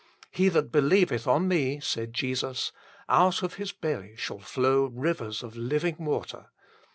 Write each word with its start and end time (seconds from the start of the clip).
"He 0.31 0.49
that 0.49 0.71
believeth 0.71 1.27
on 1.27 1.47
Me," 1.47 1.79
said 1.79 2.11
Jesus," 2.11 2.71
out 3.07 3.43
of 3.43 3.53
his 3.61 3.71
belly 3.71 4.15
shall 4.15 4.39
flow 4.39 4.85
rivers 4.87 5.43
of 5.43 5.55
living 5.55 5.97
water." 5.99 6.47